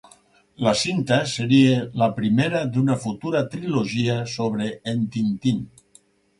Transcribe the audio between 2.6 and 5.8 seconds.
d'una futura trilogia sobre en Tintín.